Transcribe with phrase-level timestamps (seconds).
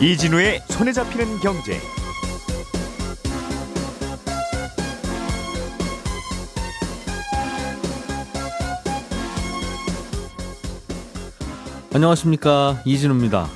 [0.00, 1.80] 이진우의 손에 잡히는 경제.
[11.92, 13.48] 안녕하십니까 이진우입니다.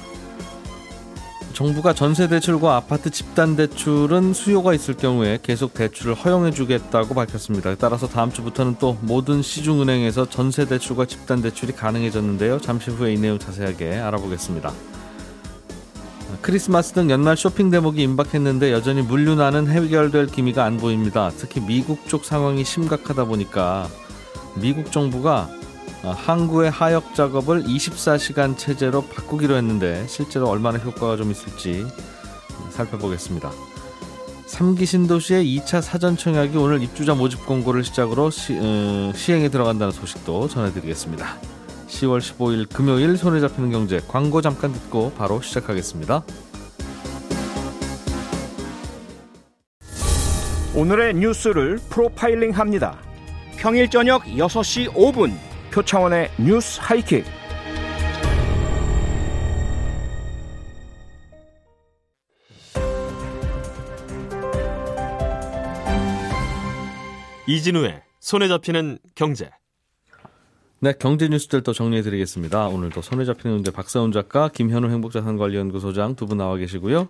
[1.52, 7.76] 정부가 전세 대출과 아파트 집단 대출은 수요가 있을 경우에 계속 대출을 허용해 주겠다고 밝혔습니다.
[7.76, 12.60] 따라서 다음 주부터는 또 모든 시중은행에서 전세 대출과 집단 대출이 가능해졌는데요.
[12.60, 14.72] 잠시 후에 이 내용 자세하게 알아보겠습니다.
[16.42, 21.30] 크리스마스 등 연말 쇼핑 대목이 임박했는데 여전히 물류난은 해결될 기미가 안 보입니다.
[21.36, 23.88] 특히 미국 쪽 상황이 심각하다 보니까
[24.56, 25.48] 미국 정부가
[26.02, 31.86] 항구의 하역 작업을 24시간 체제로 바꾸기로 했는데 실제로 얼마나 효과가 좀 있을지
[32.70, 33.52] 살펴보겠습니다.
[34.48, 40.48] 3기 신도시의 2차 사전 청약이 오늘 입주자 모집 공고를 시작으로 시, 어, 시행에 들어간다는 소식도
[40.48, 41.38] 전해드리겠습니다.
[41.92, 46.24] 10월 15일 금요일 손에 잡히는 경제 광고 잠깐 듣고 바로 시작하겠습니다.
[50.74, 52.98] 오늘의 뉴스를 프로파일링 합니다.
[53.58, 55.36] 평일 저녁 6시 5분
[55.70, 57.24] 표창원의 뉴스 하이킥.
[67.46, 69.50] 이진우의 손에 잡히는 경제.
[70.84, 72.66] 네, 경제 뉴스들 또 정리해 드리겠습니다.
[72.66, 77.08] 오늘도 손에 잡히는 경제 박사훈 작가, 김현우 행복자산관리연구소장 두 분 나와 계시고요.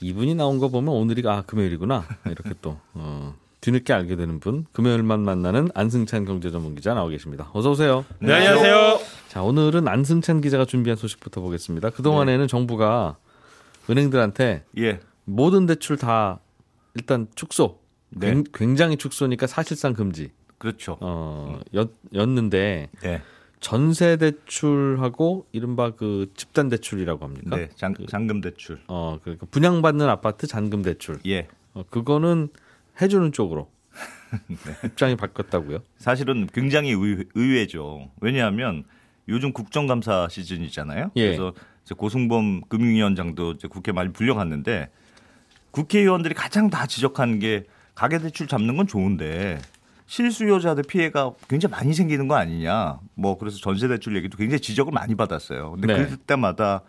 [0.00, 5.20] 이분이 나온 거 보면 오늘이 아 금요일이구나 이렇게 또 어, 뒤늦게 알게 되는 분 금요일만
[5.24, 7.50] 만나는 안승찬 경제전문기자 나와 계십니다.
[7.52, 8.04] 어서 오세요.
[8.20, 9.00] 네, 안녕하세요.
[9.28, 11.90] 자 오늘은 안승찬 기자가 준비한 소식부터 보겠습니다.
[11.90, 12.46] 그 동안에는 네.
[12.46, 13.16] 정부가
[13.90, 15.00] 은행들한테 예.
[15.24, 16.38] 모든 대출 다
[16.94, 18.40] 일단 축소, 네.
[18.52, 20.30] 굉장히 축소니까 사실상 금지.
[20.64, 20.96] 그렇죠.
[21.00, 23.22] 어, 였, 였는데 네.
[23.60, 27.56] 전세 대출하고 이른바 그 집단 대출이라고 합니까?
[27.56, 28.80] 네, 장, 그 잔금 대출.
[28.88, 31.18] 어, 그러니까 분양받는 아파트 잔금 대출.
[31.26, 31.48] 예.
[31.74, 32.48] 어, 그거는
[33.02, 33.68] 해주는 쪽으로
[34.48, 34.56] 네.
[34.84, 35.80] 입장이 바뀌었다고요?
[35.98, 38.10] 사실은 굉장히 의, 의외죠.
[38.22, 38.84] 왜냐하면
[39.28, 41.10] 요즘 국정감사 시즌이잖아요.
[41.16, 41.36] 예.
[41.36, 41.52] 그래서
[41.94, 44.88] 고승범 금융위원장도 이제 국회 많이 불려갔는데
[45.72, 49.58] 국회의원들이 가장 다 지적하는 게 가계대출 잡는 건 좋은데
[50.06, 52.98] 실수요자들 피해가 굉장히 많이 생기는 거 아니냐.
[53.14, 55.72] 뭐 그래서 전세대출 얘기도 굉장히 지적을 많이 받았어요.
[55.72, 56.06] 근데 네.
[56.06, 56.82] 그때마다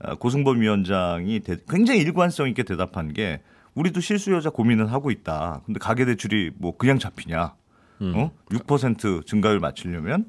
[0.00, 3.40] 어, 고승범 위원장이 굉장히 일관성 있게 대답한 게
[3.74, 5.62] 우리도 실수요자 고민을 하고 있다.
[5.64, 7.54] 근데 가계대출이 뭐 그냥 잡히냐.
[8.02, 8.12] 음.
[8.16, 8.30] 어?
[8.50, 10.26] 6% 증가율 맞추려면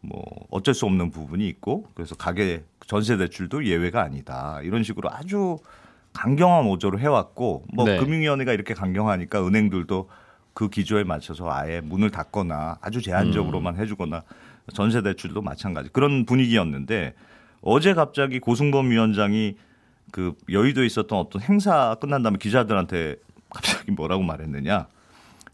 [0.00, 4.60] 뭐 어쩔 수 없는 부분이 있고 그래서 가계 전세 대출도 예외가 아니다.
[4.62, 5.58] 이런 식으로 아주
[6.12, 7.98] 강경한 오조를 해왔고 뭐 네.
[7.98, 10.08] 금융위원회가 이렇게 강경하니까 은행들도
[10.58, 13.80] 그 기조에 맞춰서 아예 문을 닫거나 아주 제한적으로만 음.
[13.80, 14.24] 해주거나
[14.74, 17.14] 전세 대출도 마찬가지 그런 분위기였는데
[17.60, 19.54] 어제 갑자기 고승범 위원장이
[20.10, 23.14] 그 여의도에 있었던 어떤 행사 끝난 다음에 기자들한테
[23.54, 24.88] 갑자기 뭐라고 말했느냐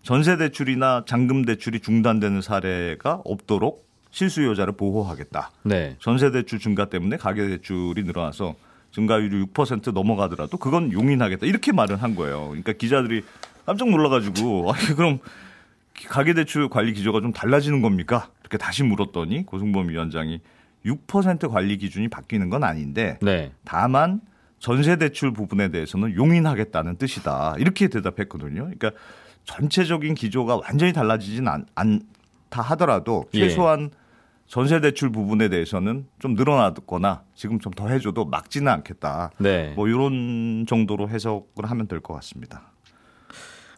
[0.00, 5.50] 전세 대출이나 잔금 대출이 중단되는 사례가 없도록 실수요자를 보호하겠다.
[5.64, 5.97] 네.
[6.00, 8.54] 전세 대출 증가 때문에 가계 대출이 늘어나서
[8.93, 11.44] 증가율이 6% 넘어가더라도 그건 용인하겠다.
[11.44, 12.47] 이렇게 말을 한 거예요.
[12.48, 13.22] 그러니까 기자들이
[13.66, 15.19] 깜짝 놀라가지고 아니 그럼
[16.08, 18.28] 가계대출 관리 기조가 좀 달라지는 겁니까?
[18.41, 20.41] 이렇게 다시 물었더니 고승범 위원장이
[20.84, 23.52] 6% 관리 기준이 바뀌는 건 아닌데 네.
[23.64, 24.20] 다만
[24.58, 28.62] 전세 대출 부분에 대해서는 용인하겠다는 뜻이다 이렇게 대답했거든요.
[28.64, 28.91] 그러니까
[29.44, 33.41] 전체적인 기조가 완전히 달라지진 않, 않다 하더라도 예.
[33.41, 33.98] 최소한 예.
[34.46, 39.31] 전세 대출 부분에 대해서는 좀 늘어나거나 지금 좀 더 해줘도 막지는 않겠다.
[39.38, 39.72] 네.
[39.75, 42.70] 뭐 이런 정도로 해석을 하면 될 것 같습니다.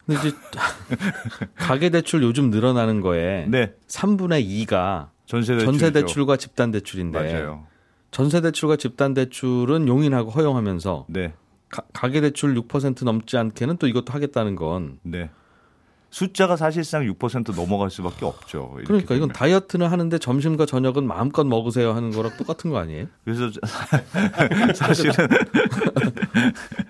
[0.07, 0.37] 근데 이제
[1.55, 3.73] 가계 대출 요즘 늘어나는 거에 네.
[3.87, 7.67] 3분의 2가 전세, 전세 대출과 집단 대출인데 맞아요.
[8.11, 11.33] 전세 대출과 집단 대출은 용인하고 허용하면서 네.
[11.69, 15.29] 가, 계 대출 6% 넘지 않게는 또 이것도 하겠다는 건 네.
[16.09, 18.77] 숫자가 사실상 6% 넘어갈 수밖에 없죠.
[18.85, 23.07] 그러니까 이건 다이어트는 하는데 점심과 저녁은 마음껏 먹으세요 하는 거랑 똑같은 거 아니에요?
[23.25, 23.51] 그래서
[24.73, 25.11] 사실은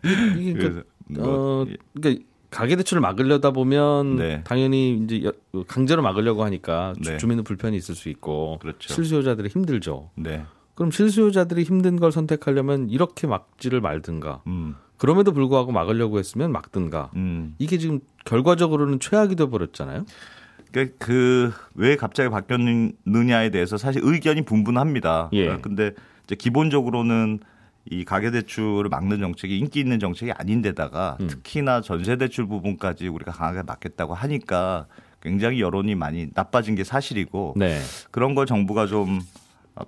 [0.37, 1.65] 이게 그러니까, 뭐, 어,
[1.95, 4.41] 그러니까 가계 대출을 막으려다 보면 네.
[4.43, 5.31] 당연히 이제
[5.67, 7.17] 강제로 막으려고 하니까 네.
[7.17, 8.93] 주민은 불편이 있을 수 있고 그렇죠.
[8.93, 10.11] 실수요자들이 힘들죠.
[10.15, 10.45] 네.
[10.75, 14.43] 그럼 실수요자들이 힘든 걸 선택하려면 이렇게 막지를 말든가.
[14.47, 14.75] 음.
[14.97, 17.11] 그럼에도 불구하고 막으려고 했으면 막든가.
[17.15, 17.55] 음.
[17.59, 20.05] 이게 지금 결과적으로는 최악이 돼 버렸잖아요.
[20.71, 25.29] 그왜 그러니까 갑자기 바뀌었느냐에 대해서 사실 의견이 분분합니다.
[25.33, 25.57] 예.
[25.57, 25.93] 근데
[26.25, 27.39] 이제 기본적으로는
[27.89, 31.27] 이 가계대출을 막는 정책이 인기 있는 정책이 아닌데다가 음.
[31.27, 34.87] 특히나 전세대출 부분까지 우리가 강하게 막겠다고 하니까
[35.21, 37.79] 굉장히 여론이 많이 나빠진 게 사실이고 네.
[38.11, 39.21] 그런 걸 정부가 좀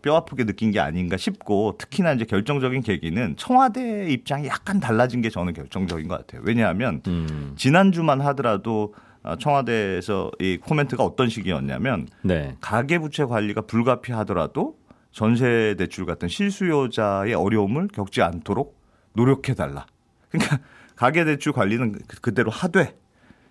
[0.02, 5.30] 뼈 아프게 느낀 게 아닌가 싶고 특히나 이제 결정적인 계기는 청와대 입장이 약간 달라진 게
[5.30, 6.42] 저는 결정적인 것 같아요.
[6.46, 7.54] 왜냐하면 음.
[7.58, 8.94] 지난주만 하더라도
[9.24, 12.56] 어, 청와대에서 이 코멘트가 어떤 식이었냐면 네.
[12.62, 14.78] 가계부채 관리가 불가피하더라도
[15.12, 18.80] 전세 대출 같은 실수요자의 어려움을 겪지 않도록
[19.14, 19.86] 노력해 달라.
[20.30, 20.60] 그러니까
[20.96, 22.96] 가계 대출 관리는 그, 그대로 하되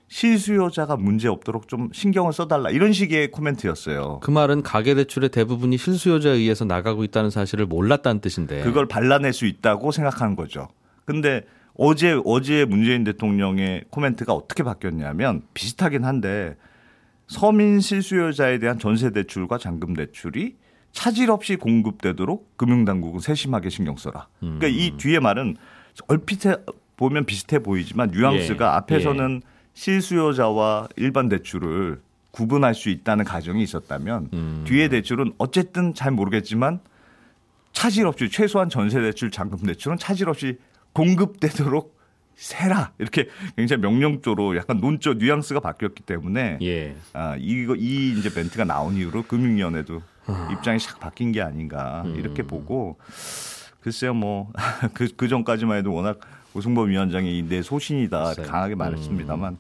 [0.09, 4.21] 실수요자가 문제 없도록 좀 신경을 써달라 이런 식의 코멘트였어요.
[4.21, 9.47] 그 말은 가계 대출의 대부분이 실수요자에 의해서 나가고 있다는 사실을 몰랐다는 뜻인데 그걸 발라낼 수
[9.47, 10.69] 있다고 생각하는 거죠.
[11.05, 11.43] 근데
[11.75, 16.57] 어제 어제 문재인 대통령의 코멘트가 어떻게 바뀌었냐면 비슷하긴 한데
[17.27, 20.57] 서민 실수요자에 대한 전세 대출과 잔금 대출이
[20.93, 24.29] 차질 없이 공급되도록 금융당국은 세심하게 신경 써라.
[24.41, 24.97] 그러니까 이 음.
[24.97, 25.57] 뒤에 말은
[26.09, 26.41] 얼핏
[26.97, 28.71] 보면 비슷해 보이지만 뉘앙스가 예.
[28.71, 29.49] 앞에서는 예.
[29.75, 32.01] 실수요자와 일반 대출을
[32.31, 34.65] 구분할 수 있다는 가정이 있었다면 음.
[34.67, 36.81] 뒤에 대출은 어쨌든 잘 모르겠지만
[37.73, 40.59] 차질 없이 최소한 전세 대출, 잔금 대출은 차질 없이
[40.93, 41.97] 공급되도록
[42.35, 46.97] 세라 이렇게 굉장히 명령조로 약간 논조 뉘앙스가 바뀌었기 때문에 예.
[47.13, 50.49] 아 이거 이 이제 멘트가 나온 이후로 금융위원회도 아.
[50.53, 52.47] 입장이 싹 바뀐 게 아닌가 이렇게 음.
[52.47, 52.97] 보고
[53.81, 56.21] 글쎄요 뭐그 그 전까지만 해도 워낙
[56.55, 58.47] 오승범 위원장이 내 소신이다 글쎄요.
[58.47, 59.59] 강하게 말했습니다만 음.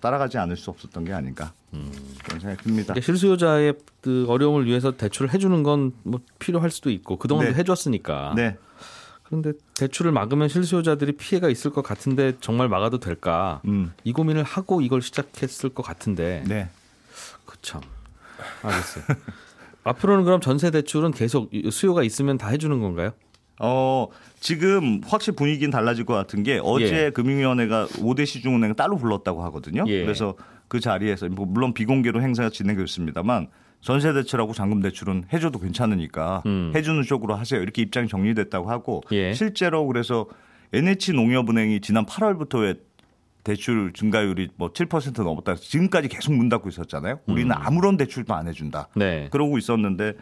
[0.00, 1.90] 따라가지 않을 수 없었던 게 아닌가 음.
[2.24, 2.94] 그런 생각이 듭니다.
[3.00, 7.58] 실수요자의 그 어려움을 위해서 대출을 해주는 건 뭐 필요할 수도 있고 그동안도 네.
[7.58, 8.32] 해줬으니까.
[8.36, 8.56] 네.
[9.24, 13.60] 그런데 대출을 막으면 실수요자들이 피해가 있을 것 같은데 정말 막아도 될까?
[13.66, 13.92] 음.
[14.04, 16.44] 이 고민을 하고 이걸 시작했을 것 같은데.
[16.46, 16.68] 네.
[17.46, 17.80] 그참
[18.62, 19.04] 알겠어요.
[19.84, 23.12] 앞으로는 그럼 전세 대출은 계속 수요가 있으면 다 해주는 건가요?
[23.60, 24.08] 어,
[24.40, 27.10] 지금 확실히 분위기는 달라질 것 같은 게 어제 예.
[27.10, 29.84] 금융위원회가 5대 시중은행 따로 불렀다고 하거든요.
[29.86, 30.02] 예.
[30.02, 30.34] 그래서
[30.66, 33.48] 그 자리에서 뭐 물론 비공개로 행사가 진행됐습니다만
[33.80, 36.72] 전세 대출하고 잔금 대출은 해줘도 괜찮으니까 음.
[36.74, 37.60] 해주는 쪽으로 하세요.
[37.60, 39.34] 이렇게 입장이 정리됐다고 하고 예.
[39.34, 40.26] 실제로 그래서
[40.72, 42.74] NH 농협은행이 지난 8월부터 왜
[43.44, 45.54] 대출 증가율이 뭐 7% 넘었다.
[45.54, 47.20] 지금까지 계속 문 닫고 있었잖아요.
[47.26, 47.56] 우리는 음.
[47.56, 48.88] 아무런 대출도 안 해준다.
[48.96, 49.28] 네.
[49.30, 50.14] 그러고 있었는데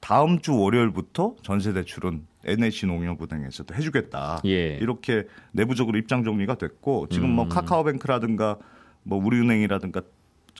[0.00, 4.40] 다음 주 월요일부터 전세 대출은 NH 농협은행에서도 해주겠다.
[4.46, 4.76] 예.
[4.76, 7.48] 이렇게 내부적으로 입장 정리가 됐고 지금 뭐 음.
[7.48, 8.58] 카카오뱅크라든가
[9.02, 10.02] 뭐 우리은행이라든가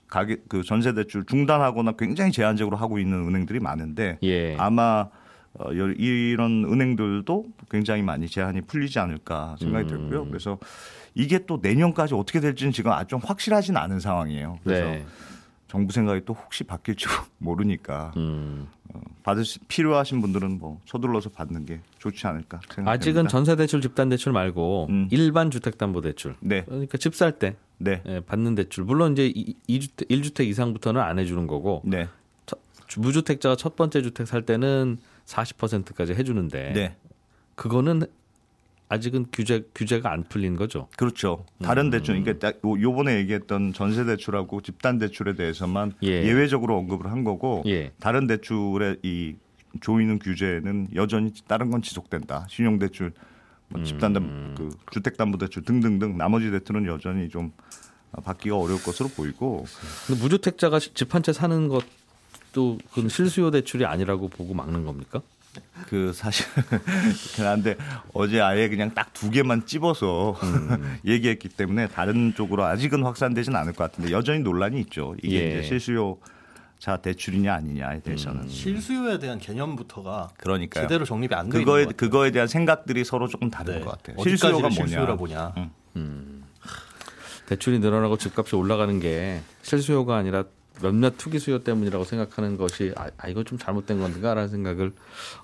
[0.08, 4.56] 가게 그 전세 대출 중단하거나 굉장히 제한적으로 하고 있는 은행들이 많은데 예.
[4.58, 5.08] 아마
[5.54, 9.88] 어, 이런 은행들도 굉장히 많이 제한이 풀리지 않을까 생각이 음.
[9.88, 10.26] 들고요.
[10.26, 10.58] 그래서
[11.14, 14.58] 이게 또 내년까지 어떻게 될지는 지금 아주 좀 확실하진 않은 상황이에요.
[14.64, 15.04] 그래서 네.
[15.68, 17.06] 정부 생각이 또 혹시 바뀔지
[17.38, 18.68] 모르니까 음.
[18.94, 22.90] 어, 받을 수, 필요하신 분들은 뭐 서둘러서 받는 게 좋지 않을까 생각합니다.
[22.90, 25.08] 아직은 전세 대출, 집단 대출 말고 음.
[25.10, 26.34] 일반 주택 담보 대출.
[26.40, 26.64] 네.
[26.64, 28.02] 그러니까 집 살 때 네.
[28.06, 28.84] 예, 받는 대출.
[28.84, 29.30] 물론 이제
[29.68, 31.82] 2주택, 1주택 이상부터는 안 해 주는 거고.
[31.84, 32.08] 네.
[32.98, 36.72] 무주택자가 첫 번째 주택 살 때는 40%까지 해주는데.
[36.74, 36.96] 네.
[37.54, 38.02] 그거는
[38.88, 40.88] 아직은 규제 규제가 안 풀린 거죠.
[40.98, 41.46] 그렇죠.
[41.62, 41.90] 다른 음.
[41.90, 46.30] 대출, 그러니까 요번에 얘기했던 전세 대출하고 집단 대출에 대해서만 예.
[46.30, 47.92] 외적으로 언급을 한 거고 예.
[48.00, 49.34] 다른 대출의 이
[49.80, 52.46] 조이는 규제는 여전히 다른 건 지속된다.
[52.50, 53.12] 신용 대출,
[53.68, 54.54] 뭐 집단 음.
[54.58, 57.50] 그 주택 담보 대출 등등등 나머지 대출은 여전히 좀
[58.24, 59.64] 받기가 어려울 것으로 보이고.
[60.06, 61.82] 근데 무주택자가 집 한 채 사는 것
[62.52, 65.20] 도 그건 실수요 대출이 아니라고 보고 막는 겁니까?
[65.86, 66.46] 그 사실
[67.26, 67.76] 그긴 한데
[68.14, 70.98] 어제 아예 그냥 딱 두 개만 찝어서 음.
[71.06, 75.14] 얘기했기 때문에 다른 쪽으로 아직은 확산되지는 않을 것 같은데 여전히 논란이 있죠.
[75.22, 75.58] 이게 예.
[75.58, 76.16] 이제 실수요
[76.80, 78.48] 자 대출이냐 아니냐에 대해서는 음.
[78.48, 83.74] 실수요에 대한 개념부터가 그러니까 제대로 정립이 안 되는 그거에 그거에 대한 생각들이 서로 조금 다른
[83.78, 83.80] 네.
[83.84, 84.16] 것 같아요.
[84.24, 85.04] 실수요가 뭐냐?
[85.14, 85.52] 뭐냐.
[85.58, 85.70] 음.
[85.94, 86.44] 음.
[87.46, 90.44] 대출이 늘어나고 집값이 올라가는 게 실수요가 아니라
[90.82, 94.92] 몇몇 투기 수요 때문이라고 생각하는 것이 아, 아 이거 좀 잘못된 건가라는 생각을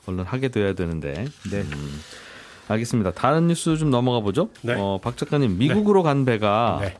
[0.06, 1.26] 얼른 하게 돼야 되는데.
[1.50, 1.60] 네.
[1.60, 2.00] 음,
[2.68, 3.12] 알겠습니다.
[3.12, 4.50] 다른 뉴스 좀 넘어가 보죠.
[4.62, 4.74] 네.
[4.76, 6.04] 어, 박 작가님 미국으로 네.
[6.04, 6.98] 간 배가 네.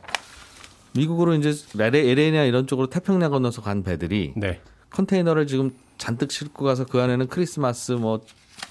[0.93, 4.61] 미국으로 이제 LA나 이런 쪽으로 태평양 건너서 간 배들이 네.
[4.89, 8.21] 컨테이너를 지금 잔뜩 싣고 가서 그 안에는 크리스마스 뭐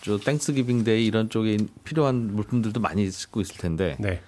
[0.03, 4.21] 저 Thanksgiving Day 이런 쪽에 필요한 물품들도 많이 싣고 있을 텐데 네.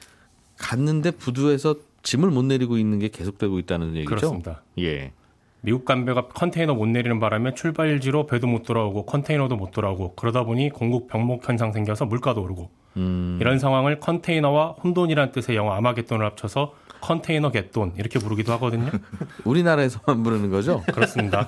[0.59, 4.14] 갔는데 부두에서 짐을 못 내리고 있는 게 계속되고 있다는 얘기죠.
[4.14, 4.62] 그렇습니다.
[4.78, 5.12] 예.
[5.62, 10.44] 미국 간 배가 컨테이너 못 내리는 바람에 출발지로 배도 못 돌아오고 컨테이너도 못 돌아오고 그러다
[10.44, 13.38] 보니 공급 병목 현상 생겨서 물가도 오르고 음.
[13.40, 18.90] 이런 상황을 컨테이너와 혼돈이란 뜻의 영어 아마겟돈을 합쳐서 컨테이너 겟돈 이렇게 부르기도 하거든요.
[19.44, 20.82] 우리나라에서만 부르는 거죠?
[20.92, 21.46] 그렇습니다.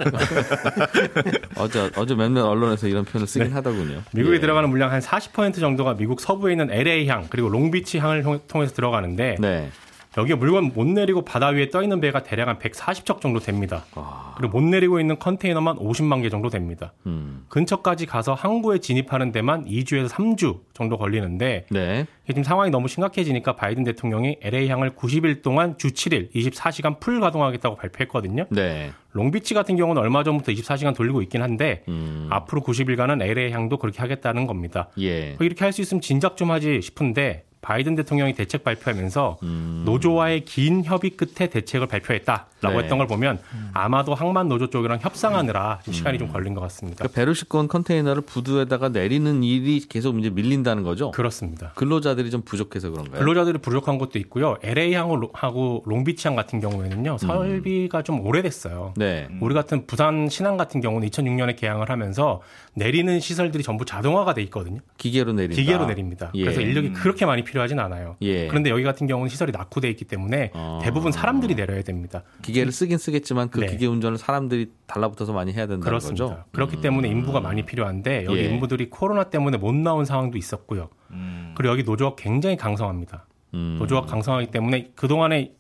[1.57, 3.55] 어제 어제 몇몇 언론에서 이런 표현을 쓰긴 네.
[3.55, 4.03] 하더군요.
[4.15, 4.41] 미국에 예.
[4.41, 9.71] 들어가는 물량 한 40% 정도가 미국 서부에 있는 LA항 그리고 롱비치항을 통해서 들어가는데 네.
[10.19, 13.85] 여기에 물건 못 내리고 바다 위에 떠 있는 배가 대략 한 140척 정도 됩니다.
[13.95, 14.35] 아.
[14.37, 16.93] 그리고 못 내리고 있는 컨테이너만 50만 개 정도 됩니다.
[17.07, 17.45] 음.
[17.49, 22.07] 근처까지 가서 항구에 진입하는 데만 2주에서 3주 정도 걸리는데 네.
[22.27, 27.77] 지금 상황이 너무 심각해지니까 바이든 대통령이 LA 항을 90일 동안 주 7일 24시간 풀 가동하겠다고
[27.77, 28.47] 발표했거든요.
[28.51, 28.93] 네.
[29.13, 32.29] 롱비치 같은 경우는 얼마 전부터 24시간 돌리고 있긴 한데 음.
[32.31, 34.89] 앞으로 90일간은 LA 항도 그렇게 하겠다는 겁니다.
[35.01, 35.37] 예.
[35.41, 39.83] 이렇게 할 수 있으면 진작 좀 하지 싶은데 바이든 대통령이 대책 발표하면서 음.
[39.87, 42.79] 노조와의 긴 협의 끝에 대책을 발표했다라고 네.
[42.83, 43.39] 했던 걸 보면
[43.73, 45.93] 아마도 항만 노조 쪽이랑 협상하느라 음.
[45.93, 46.99] 시간이 좀 걸린 것 같습니다.
[46.99, 51.13] 그러니까 베르시권 컨테이너를 부두에다가 내리는 일이 계속 이제 밀린다는 거죠?
[51.13, 51.71] 그렇습니다.
[51.77, 53.21] 근로자들이 좀 부족해서 그런가요?
[53.21, 54.57] 근로자들이 부족한 것도 있고요.
[54.63, 57.13] LA항하고 롱비치항 같은 경우에는요.
[57.13, 57.19] 음.
[57.19, 58.05] 설비가 음.
[58.05, 58.95] 좀 오래됐어요.
[58.97, 59.29] 네.
[59.41, 62.41] 우리 같은 부산 신항 같은 경우는 2006년에 개항을 하면서
[62.75, 64.81] 내리는 시설들이 전부 자동화가 돼 있거든요.
[64.97, 65.55] 기계로 내린다.
[65.55, 66.31] 기계로 내립니다.
[66.35, 66.43] 예.
[66.43, 68.17] 그래서 인력이 그렇게 많이 필요하진 않아요.
[68.23, 68.49] 예.
[68.49, 70.81] 그런데 여기 같은 경우는 시설이 낙후돼 있기 때문에 어.
[70.83, 72.23] 대부분 사람들이 내려야 됩니다.
[72.41, 73.67] 기계를 쓰긴 쓰겠지만 그 네.
[73.67, 76.25] 기계 운전을 사람들이 달라붙어서 많이 해야 된다는 그렇습니다.
[76.25, 76.45] 거죠.
[76.53, 76.81] 그렇기 음.
[76.81, 78.45] 때문에 인부가 많이 필요한데 여기 예.
[78.45, 80.89] 인부들이 코로나 때문에 못 나온 상황도 있었고요.
[81.11, 81.53] 음.
[81.55, 83.27] 그리고 여기 노조가 굉장히 강성합니다.
[83.55, 83.77] 음.
[83.79, 85.53] 노조가 강성하기 때문에 그 동안에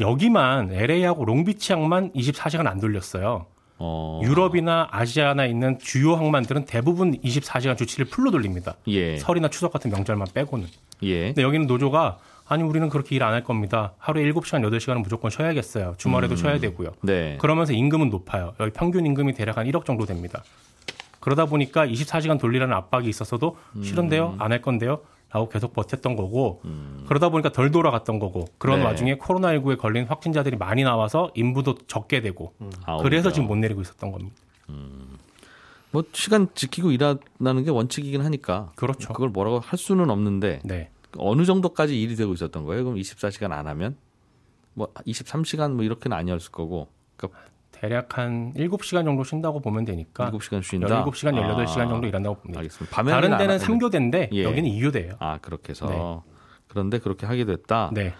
[0.00, 3.46] 여기만 LA하고 롱비치항만 24시간 안 돌렸어요.
[3.78, 4.20] 어.
[4.24, 8.74] 유럽이나 아시아나 있는 주요 항만들은 대부분 24시간 주치를 풀로 돌립니다.
[8.88, 9.16] 예.
[9.18, 10.66] 설이나 추석 같은 명절만 빼고는.
[11.04, 11.26] 예.
[11.26, 12.18] 근데 여기는 노조가
[12.50, 13.92] 아니 우리는 그렇게 일 안 할 겁니다.
[13.98, 15.94] 하루에 7시간, 8시간은 무조건 쉬어야겠어요.
[15.98, 16.36] 주말에도 음.
[16.36, 16.92] 쉬어야 되고요.
[17.02, 17.36] 네.
[17.40, 18.54] 그러면서 임금은 높아요.
[18.58, 20.42] 여기 평균 임금이 대략 한 1억 정도 됩니다.
[21.20, 24.34] 그러다 보니까 24시간 돌리라는 압박이 있었어도 싫은데요?
[24.36, 24.42] 음.
[24.42, 25.00] 안할 건데요?
[25.30, 27.04] 라고 계속 버텼던 거고 음.
[27.06, 28.84] 그러다 보니까 덜 돌아갔던 거고 그런 네.
[28.86, 32.70] 와중에 코로나19에 걸린 확진자들이 많이 나와서 인부도 적게 되고 음.
[33.02, 34.34] 그래서 지금 못 내리고 있었던 겁니다.
[34.70, 35.18] 음.
[35.90, 39.12] 뭐 시간 지키고 일하는 게 원칙이긴 하니까 그렇죠.
[39.12, 40.90] 그걸 뭐라고 할 수는 없는데 네.
[41.18, 42.84] 어느 정도까지 일이 되고 있었던 거예요?
[42.84, 43.96] 그럼 24시간 안 하면
[44.72, 47.40] 뭐 23시간 뭐 이렇게는 아니었을 거고 그러니까
[47.80, 51.04] 대략 한 7시간 정도 쉰다고 보면 되니까 7시간 쉰다.
[51.04, 52.60] 17시간, 18시간 아, 정도 일한다고 봅니다.
[52.60, 53.02] 알겠습니다.
[53.02, 54.42] 다른 데는 3교대인데 예.
[54.42, 55.16] 여기는 2교대예요.
[55.20, 55.86] 아, 그렇게 해서.
[55.86, 56.32] 네.
[56.66, 57.90] 그런데 그렇게 하게 됐다.
[57.94, 58.14] 네.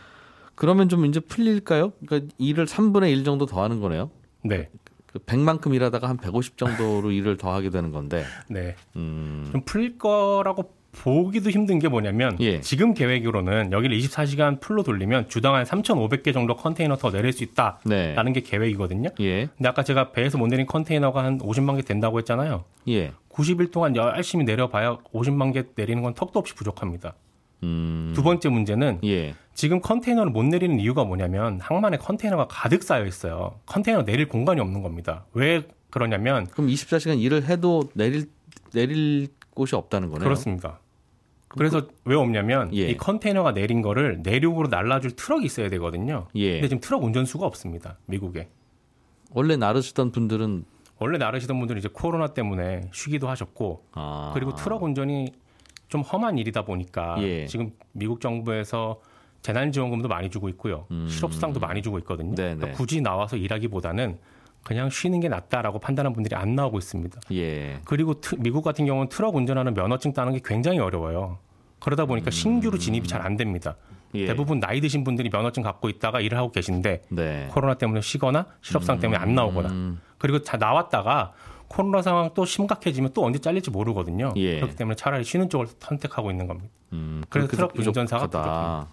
[0.55, 1.93] 그러면 좀 이제 풀릴까요?
[2.07, 4.11] 그러니까 일을 3분의 1 정도 더 하는 거네요.
[4.45, 4.71] 네.
[5.07, 8.25] 그 100만큼 일하다가 한 150 정도로 일을 더 하게 되는 건데.
[8.49, 8.77] 네.
[8.97, 9.49] 음.
[9.50, 12.61] 좀 풀릴 거라고 보기도 힘든 게 뭐냐면 예.
[12.61, 17.85] 지금 계획으로는 여기를 24시간 풀로 돌리면 주당 한 3,500개 정도 컨테이너 더 내릴 수 있다라는
[17.85, 18.33] 네.
[18.33, 19.11] 게 계획이거든요.
[19.21, 19.49] 예.
[19.57, 22.64] 근데 아까 제가 배에서 못 내린 컨테이너가 한 50만 개 된다고 했잖아요.
[22.88, 23.12] 예.
[23.30, 27.14] 90일 동안 열심히 내려봐야 50만 개 내리는 건 턱도 없이 부족합니다.
[27.62, 28.12] 음.
[28.14, 29.35] 두 번째 문제는 예.
[29.54, 33.61] 지금 컨테이너를 못 내리는 이유가 뭐냐면 항만에 컨테이너가 가득 쌓여 있어요.
[33.66, 35.26] 컨테이너 내릴 공간이 없는 겁니다.
[35.33, 38.26] 왜 그러냐면 그럼 24시간 일을 해도 내릴
[38.73, 39.28] 내릴
[39.59, 40.25] 곳이 없다는 거네요.
[40.25, 40.81] 그렇습니다.
[41.49, 42.88] 그래서 그, 왜 없냐면 예.
[42.88, 46.29] 이 컨테이너가 내린 거를 내륙으로 날라줄 트럭이 있어야 되거든요.
[46.37, 46.53] 예.
[46.55, 47.99] 근데 지금 트럭 운전수가 없습니다.
[48.07, 48.49] 미국에.
[49.31, 50.65] 원래 나르시던 분들은
[50.99, 54.31] 원래 나르시던 분들은 이제 코로나 때문에 쉬기도 하셨고 아.
[54.35, 55.33] 그리고 트럭 운전이
[55.88, 57.47] 좀 험한 일이다 보니까 예.
[57.47, 59.00] 지금 미국 정부에서
[59.43, 60.87] 재난지원금도 많이 주고 있고요.
[60.91, 61.07] 음.
[61.09, 62.35] 실업수당도 많이 주고 있거든요.
[62.35, 64.19] 그러니까 굳이 나와서 일하기보다는
[64.65, 67.21] 그냥 쉬는 게 낫다라고 판단하는 분들이 안 나오고 있습니다.
[67.33, 67.81] 예.
[67.85, 71.38] 그리고 트, 미국 같은 경우는 트럭 운전하는 면허증 따는 게 굉장히 어려워요.
[71.81, 72.79] 그러다 보니까 신규로 음.
[72.79, 73.77] 진입이 잘 안 됩니다.
[74.15, 74.27] 예.
[74.27, 77.49] 대부분 나이 드신 분들이 면허증 갖고 있다가 일을 하고 계신데 네.
[77.50, 79.00] 코로나 때문에 쉬거나 실업상 음.
[79.00, 81.33] 때문에 안 나오거나 그리고 다 나왔다가
[81.69, 84.33] 코로나 상황 또 심각해지면 또 언제 잘릴지 모르거든요.
[84.37, 84.57] 예.
[84.57, 86.71] 그렇기 때문에 차라리 쉬는 쪽을 선택하고 있는 겁니다.
[86.95, 88.87] 음, 그래서 트럭 운전사가 부족합니다.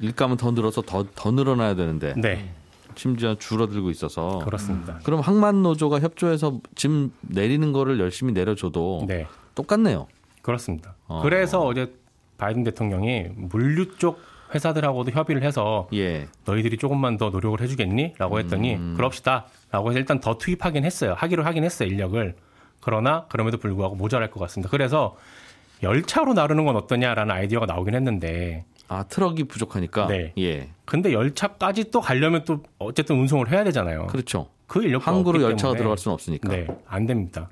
[0.00, 2.14] 일감은 더 늘어서 더, 더 늘어나야 되는데.
[2.16, 2.54] 네.
[2.94, 4.98] 심지어 줄어들고 있어서 그렇습니다.
[5.04, 9.26] 그럼 항만 노조가 협조해서 짐 내리는 거를 열심히 내려줘도 네.
[9.54, 10.06] 똑같네요.
[10.42, 10.94] 그렇습니다.
[11.06, 11.20] 어.
[11.22, 11.92] 그래서 어제
[12.38, 14.20] 바이든 대통령이 물류 쪽
[14.54, 16.26] 회사들하고도 협의를 해서 예.
[16.44, 18.94] 너희들이 조금만 더 노력을 해주겠니?라고 했더니 음.
[18.96, 21.14] 그럽시다 라고 해서 일단 더 투입하긴 했어요.
[21.16, 22.34] 하기로 하긴 했어요 인력을.
[22.80, 24.70] 그러나 그럼에도 불구하고 모자랄 것 같습니다.
[24.70, 25.16] 그래서
[25.82, 30.08] 열차로 나르는 건 어떠냐라는 아이디어가 나오긴 했는데 아 트럭이 부족하니까.
[30.08, 30.32] 네.
[30.38, 30.68] 예.
[30.84, 34.08] 근데 열차까지 또 가려면 또 어쨌든 운송을 해야 되잖아요.
[34.08, 34.48] 그렇죠.
[34.66, 36.48] 그 인력 항구로 열차가 들어갈 수는 없으니까.
[36.48, 37.48] 네, 안 됩니다.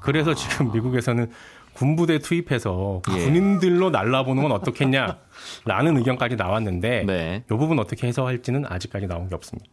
[0.00, 0.34] 그래서 아.
[0.34, 1.30] 지금 미국에서는
[1.74, 3.24] 군부대 투입해서 예.
[3.24, 7.44] 군인들로 날라보는 건 어떻겠냐라는 의견까지 나왔는데 네.
[7.44, 9.68] 이 부분 어떻게 해결할지는 아직까지 나온 게 없습니다.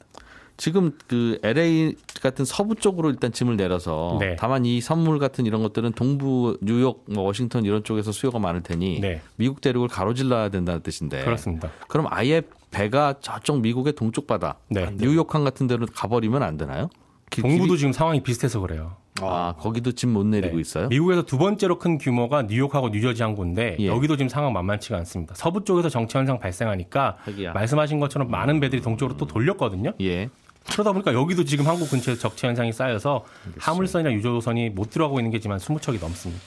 [0.57, 4.35] 지금 그 LA 같은 서부 쪽으로 일단 짐을 내려서 네.
[4.37, 8.99] 다만 이 선물 같은 이런 것들은 동부 뉴욕, 뭐 워싱턴 이런 쪽에서 수요가 많을 테니
[8.99, 9.21] 네.
[9.35, 11.23] 미국 대륙을 가로질러야 된다는 뜻인데.
[11.23, 11.69] 그렇습니다.
[11.87, 14.89] 그럼 아예 배가 저쪽 미국의 동쪽 바다, 네.
[14.97, 16.89] 뉴욕항 같은 데로 가버리면 안 되나요?
[17.29, 18.95] 동부도 지금 상황이 비슷해서 그래요.
[19.21, 20.61] 아, 거기도 집못 내리고 네.
[20.61, 20.87] 있어요?
[20.89, 23.87] 미국에서 두 번째로 큰 규모가 뉴욕하고 뉴저지 항구인데 예.
[23.87, 25.33] 여기도 지금 상황 만만치가 않습니다.
[25.35, 27.53] 서부 쪽에서 정체 현상 발생하니까 하기야.
[27.53, 29.93] 말씀하신 것처럼 많은 배들이 동쪽으로 또 돌렸거든요.
[30.01, 30.29] 예.
[30.71, 33.71] 그러다 보니까 여기도 지금 한국 근처에 적체 현상이 쌓여서 알겠습니다.
[33.71, 36.43] 하물선이나 유조선이 못 들어가고 있는 게 지만 20척이 넘습니다.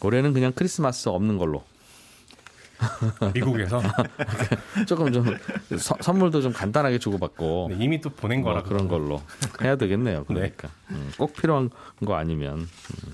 [0.00, 1.64] 올해는 그냥 크리스마스 없는 걸로.
[3.34, 3.82] 미국에서
[4.86, 5.24] 조금 좀
[5.76, 9.20] 서, 선물도 좀 간단하게 주고받고 네, 이미 또 보낸 거라 뭐 그런 걸로
[9.62, 10.24] 해야 되겠네요.
[10.28, 10.94] 그러니까 네.
[10.94, 11.70] 음, 꼭 필요한
[12.04, 12.58] 거 아니면.
[12.58, 13.07] 음.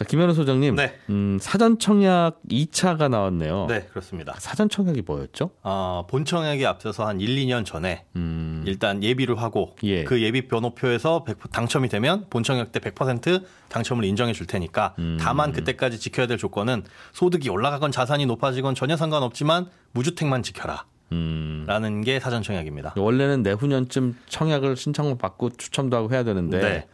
[0.00, 0.76] 자, 김현우 소장님.
[0.76, 0.98] 네.
[1.10, 3.66] 음, 사전 청약 2차가 나왔네요.
[3.68, 4.34] 네, 그렇습니다.
[4.38, 5.50] 사전 청약이 뭐였죠?
[5.62, 8.64] 어, 본 청약에 앞서서 한 1, 2년 전에 음.
[8.66, 10.04] 일단 예비를 하고 예.
[10.04, 15.18] 그 예비 변호표에서 100, 당첨이 되면 본 청약 때 100% 당첨을 인정해 줄 테니까 음.
[15.20, 20.86] 다만 그때까지 지켜야 될 조건은 소득이 올라가건 자산이 높아지건 전혀 상관없지만 무주택만 지켜라.
[21.12, 21.64] 음.
[21.66, 22.94] 라는 게 사전 청약입니다.
[22.96, 26.86] 원래는 내후년쯤 청약을 신청을 받고 추첨도 하고 해야 되는데 네.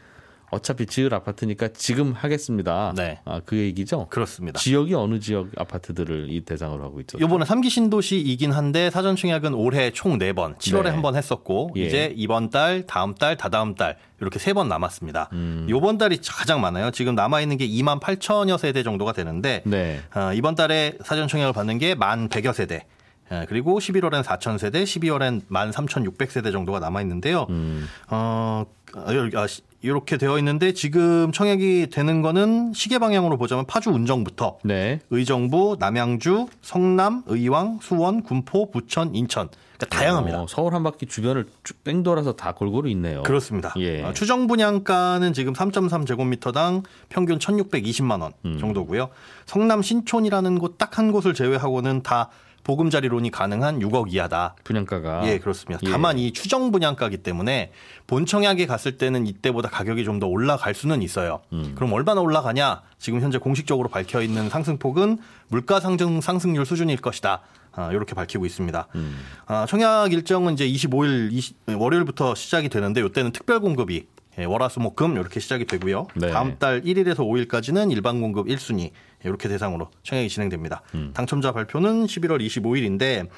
[0.50, 2.92] 어차피 지을 아파트니까 지금 하겠습니다.
[2.96, 3.18] 네.
[3.24, 4.06] 아, 그 얘기죠?
[4.10, 4.58] 그렇습니다.
[4.58, 7.18] 지역이 어느 지역 아파트들을 이 대상으로 하고 있죠?
[7.18, 10.90] 이번에 3기 신도시이긴 한데 사전 청약은 올해 총 4번, 7월에 네.
[10.90, 11.86] 한번 했었고 예.
[11.86, 15.30] 이제 이번 달, 다음 달, 다다음 달 이렇게 세번 남았습니다.
[15.32, 15.66] 음.
[15.68, 16.90] 이번 달이 가장 많아요.
[16.90, 20.00] 지금 남아 있는 게 2만 8천여 세대 정도가 되는데 네.
[20.14, 22.86] 어, 이번 달에 사전 청약을 받는 게만 100여 세대.
[23.32, 27.46] 예, 그리고 11월엔 4천 세대, 12월엔 1만 3,600 세대 정도가 남아 있는데요.
[27.50, 27.86] 음.
[28.08, 28.64] 어,
[28.94, 29.46] 아,
[29.82, 35.00] 이렇게 되어 있는데 지금 청약이 되는 거는 시계 방향으로 보자면 파주 운정부터 네.
[35.10, 40.42] 의정부, 남양주, 성남, 의왕, 수원, 군포, 부천, 인천 그러니까 다양합니다.
[40.42, 43.22] 어, 서울 한 바퀴 주변을 쭉 뺑돌아서 다 골고루 있네요.
[43.24, 43.74] 그렇습니다.
[43.76, 44.02] 예.
[44.02, 48.58] 어, 추정 분양가는 지금 3.3제곱미터당 평균 1,620만 원 음.
[48.58, 49.10] 정도고요.
[49.44, 52.30] 성남 신촌이라는 곳 딱 한 곳을 제외하고는 다
[52.66, 54.56] 보금자리론이 가능한 6억 이하다.
[54.64, 55.28] 분양가가.
[55.28, 55.78] 예, 그렇습니다.
[55.86, 55.90] 예.
[55.90, 57.70] 다만 이 추정 분양가기 때문에
[58.08, 61.42] 본청약에 갔을 때는 이때보다 가격이 좀 더 올라갈 수는 있어요.
[61.52, 61.72] 음.
[61.74, 62.80] 그럼 얼마나 올라가냐?
[62.98, 65.18] 지금 현재 공식적으로 밝혀 있는 상승폭은
[65.48, 67.42] 물가 상승 상승률 수준일 것이다.
[67.72, 68.88] 아, 이렇게 밝히고 있습니다.
[68.94, 69.18] 음.
[69.46, 74.06] 아, 청약 일정은 이제 25일 20, 월요일부터 시작이 되는데 이때는 특별 공급이
[74.38, 76.06] 예, 월화수목금 이렇게 시작이 되고요.
[76.14, 76.30] 네.
[76.30, 78.90] 다음 달 1일에서 5일까지는 일반 공급 1순위
[79.26, 80.82] 이렇게 대상으로 청약이 진행됩니다.
[80.94, 81.10] 음.
[81.14, 83.28] 당첨자 발표는 11월 25일인데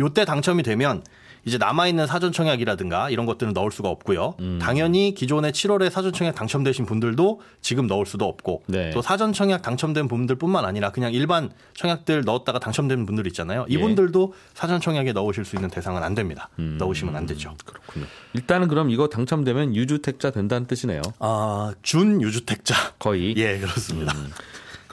[0.00, 1.02] 이때 당첨이 되면
[1.44, 4.34] 이제 남아있는 사전 청약이라든가 이런 것들은 넣을 수가 없고요.
[4.40, 4.58] 음.
[4.60, 8.90] 당연히 기존에 7월에 사전 청약 당첨되신 분들도 지금 넣을 수도 없고 네.
[8.90, 13.66] 또 사전 청약 당첨된 분들뿐만 아니라 그냥 일반 청약들 넣었다가 당첨된 분들 있잖아요.
[13.68, 13.74] 예.
[13.74, 14.50] 이분들도 예.
[14.54, 16.48] 사전 청약에 넣으실 수 있는 대상은 안 됩니다.
[16.58, 16.76] 음.
[16.78, 17.54] 넣으시면 안 되죠.
[17.64, 18.06] 그렇군요.
[18.32, 21.02] 일단은 그럼 이거 당첨되면 유주택자 된다는 뜻이네요.
[21.18, 22.74] 아, 준 유주택자.
[22.98, 23.34] 거의.
[23.36, 24.14] 예, 그렇습니다.
[24.16, 24.30] 음.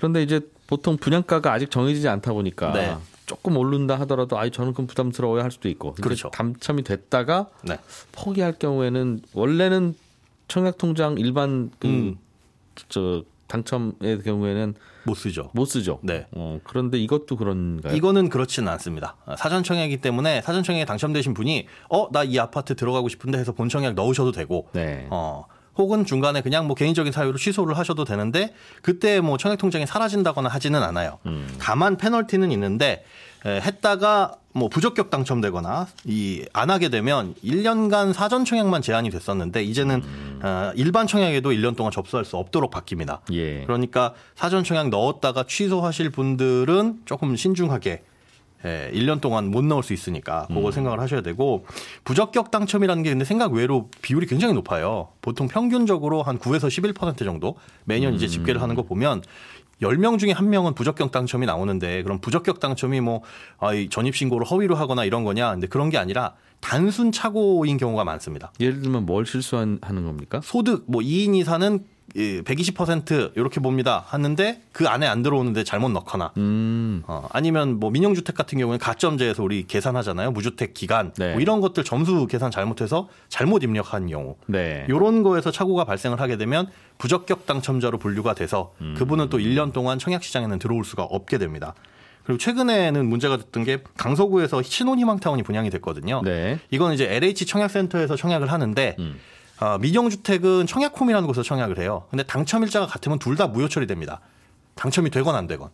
[0.02, 2.98] 그런데 이제 보통 분양가가 아직 정해지지 않다 보니까 네.
[3.28, 6.32] 조금 오른다 하더라도 아이 저는 그럼 부담스러워야 할 수도 있고 그렇죠.
[6.32, 7.78] 당첨이 됐다가 네.
[8.12, 9.94] 포기할 경우에는 원래는
[10.48, 13.24] 청약통장 일반 그저 음.
[13.48, 14.74] 당첨의 경우에는
[15.06, 15.52] 못 쓰죠.
[15.54, 16.00] 못 쓰죠.
[16.02, 16.26] 네.
[16.32, 17.96] 어, 그런데 이것도 그런가요?
[17.96, 19.18] 이거는 그렇지는 않습니다.
[19.38, 23.70] 사전 청약이기 때문에 사전 청약에 당첨되신 분이 어 나 이 아파트 들어가고 싶은데 해서 본
[23.70, 25.06] 청약 넣으셔도 되고 네.
[25.12, 25.46] 어
[25.78, 30.84] 혹은 중간에 그냥 뭐 개인적인 사유로 취소를 하셔도 되는데 그때 뭐 청약 통장이 사라진다거나 하지는
[30.84, 31.20] 않아요.
[31.26, 31.48] 음.
[31.60, 33.06] 다만 페널티는 있는데
[33.46, 40.02] 에, 했다가 뭐 부적격 당첨되거나 이 안 하게 되면 1년간 사전 청약만 제한이 됐었는데 이제는
[40.04, 40.40] 음.
[40.44, 43.20] 어, 일반 청약에도 1년 동안 접수할 수 없도록 바뀝니다.
[43.32, 43.64] 예.
[43.64, 48.04] 그러니까 사전 청약 넣었다가 취소하실 분들은 조금 신중하게
[48.65, 50.71] 예, 1년 동안 못 넣을 수 있으니까 그걸 음.
[50.71, 51.65] 생각을 하셔야 되고
[52.04, 55.10] 부적격 당첨이라는 게 근데 생각 외로 비율이 굉장히 높아요.
[55.21, 59.24] 보통 평균적으로 한 9에서 11% 정도 매년 이제 집계를 하는 거 보면
[59.82, 63.21] 10명 중에 한 명은 부적격 당첨이 나오는데 그럼 부적격 당첨이 뭐
[63.60, 65.52] 아, 전입 신고를 허위로 하거나 이런 거냐?
[65.52, 68.52] 근데 그런 게 아니라 단순 착오인 경우가 많습니다.
[68.60, 70.39] 예를 들면 뭘 실수하는 겁니까?
[70.43, 74.04] 소득 뭐 2인 이사는 120% 이렇게 봅니다.
[74.08, 77.04] 하는데 그 안에 안 들어오는데 잘못 넣거나 음.
[77.08, 80.32] 어, 아니면 뭐 민영주택 같은 경우는 가점제에서 우리 계산하잖아요.
[80.32, 81.34] 무주택 기간 네.
[81.34, 84.86] 뭐 이런 것들 점수 계산 잘못해서 잘못 입력한 경우 네.
[84.89, 88.95] 이런 거에서 착오가 발생을 하게 되면 부적격 당첨자로 분류가 돼서 음.
[88.97, 91.74] 그분은 또 1년 동안 청약 시장에는 들어올 수가 없게 됩니다.
[92.24, 96.22] 그리고 최근에는 문제가 됐던 게 강서구에서 신혼희망타운이 분양이 됐거든요.
[96.24, 96.60] 네.
[96.70, 99.20] 이건 이제 LH 청약센터에서 청약을 하는데 음.
[99.60, 102.06] 어, 민영주택은 청약홈이라는 곳에서 청약을 해요.
[102.10, 104.20] 근데 당첨 일자가 같으면 둘 다 무효 처리됩니다.
[104.76, 105.70] 당첨이 되건 안 되건.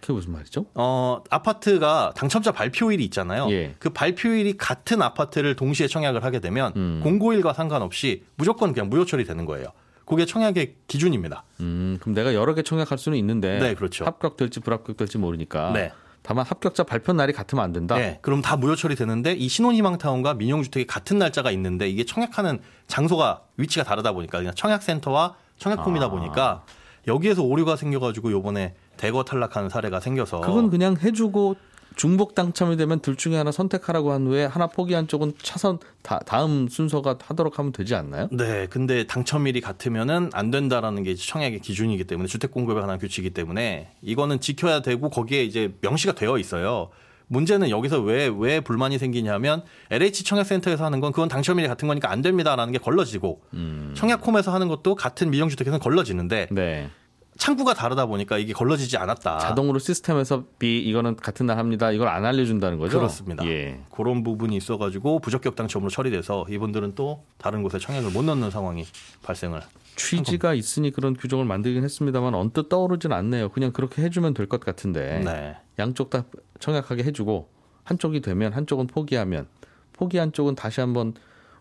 [0.00, 0.66] 그게 무슨 말이죠?
[0.74, 3.48] 어, 아파트가 당첨자 발표일이 있잖아요.
[3.50, 3.74] 예.
[3.78, 7.00] 그 발표일이 같은 아파트를 동시에 청약을 하게 되면 음.
[7.02, 9.68] 공고일과 상관없이 무조건 그냥 무효 처리되는 거예요.
[10.06, 11.44] 그게 청약의 기준입니다.
[11.60, 14.04] 음, 그럼 내가 여러 개 청약할 수는 있는데 네, 그렇죠.
[14.04, 15.92] 합격될지 불합격될지 모르니까 네.
[16.22, 17.96] 다만 합격자 발표 날이 같으면 안 된다.
[17.96, 23.84] 네, 그럼 다 무효 처리되는데 이 신혼희망타운과 민영주택이 같은 날짜가 있는데 이게 청약하는 장소가 위치가
[23.84, 26.08] 다르다 보니까 그냥 청약센터와 청약홈이다 아.
[26.08, 26.64] 보니까
[27.08, 31.56] 여기에서 오류가 생겨가지고 요번에 대거 탈락하는 사례가 생겨서 그건 그냥 해주고
[31.96, 36.68] 중복 당첨이 되면 둘 중에 하나 선택하라고 한 후에 하나 포기한 쪽은 차선 다, 다음
[36.68, 38.28] 순서가 하도록 하면 되지 않나요?
[38.30, 43.90] 네, 근데 당첨일이 같으면은 안 된다라는 게 청약의 기준이기 때문에 주택 공급에 관한 규칙이기 때문에
[44.02, 46.90] 이거는 지켜야 되고 거기에 이제 명시가 되어 있어요.
[47.28, 52.22] 문제는 여기서 왜, 왜 불만이 생기냐면 LH 청약센터에서 하는 건 그건 당첨일이 같은 거니까 안
[52.22, 53.94] 됩니다라는 게 걸러지고 음.
[53.96, 56.90] 청약홈에서 하는 것도 같은 미정주택에서는 걸러지는데 네.
[57.36, 59.38] 창구가 다르다 보니까 이게 걸러지지 않았다.
[59.38, 61.90] 자동으로 시스템에서 B 이거는 같은 날 합니다.
[61.90, 62.98] 이걸 안 알려준다는 거죠?
[62.98, 63.46] 그렇습니다.
[63.46, 63.80] 예.
[63.90, 68.84] 그런 부분이 있어가지고 부적격 당첨으로 처리돼서 이분들은 또 다른 곳에 청약을 못 넣는 상황이
[69.22, 69.60] 발생을.
[69.96, 73.48] 취지가 있으니 그런 규정을 만들긴 했습니다만 언뜻 떠오르진 않네요.
[73.50, 75.56] 그냥 그렇게 해주면 될 것 같은데 네.
[75.78, 76.24] 양쪽 다
[76.60, 77.48] 청약하게 해주고
[77.84, 79.46] 한쪽이 되면 한쪽은 포기하면
[79.94, 81.14] 포기한 쪽은 다시 한번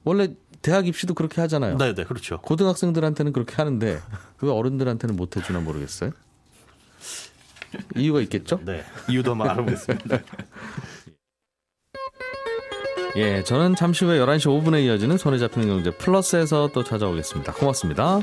[0.03, 0.29] 원래
[0.65, 1.77] 대학 입시도 그렇게 하잖아요.
[1.77, 2.41] 네, 네, 그렇죠.
[2.41, 4.01] 고등학생들한테는 그렇게 하는데
[4.41, 6.09] 왜 어른들한테는 못 해주나 모르겠어요.
[7.95, 8.59] 이유가 있겠죠?
[8.65, 10.21] 네, 이유도 한번 알아보겠습니다.
[13.17, 17.53] 예, 저는 잠시 후에 11시 5분에 이어지는 손에 잡히는 경제 플러스에서 또 찾아오겠습니다.
[17.53, 18.21] 고맙습니다.